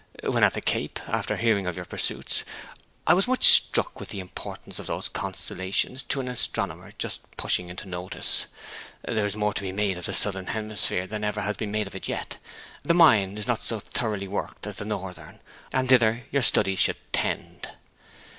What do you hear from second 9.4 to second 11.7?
to be made of the Southern hemisphere than ever has been